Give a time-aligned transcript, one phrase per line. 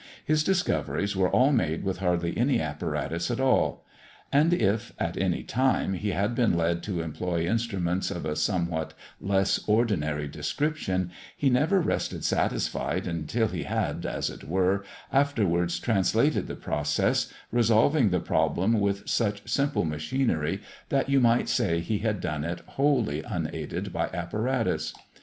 [0.25, 3.85] His discoveries were all made with hardly any apparatus at all;
[4.33, 8.95] and if, at any time, he had been led to employ instruments of a somewhat
[9.19, 14.83] less ordinary description, he never rested satisfied until he had, as it were,
[15.13, 21.79] afterwards translated the process, resolving the problem with such simple machinery, that you might say
[21.79, 24.95] he had done it wholly unaided by apparatus.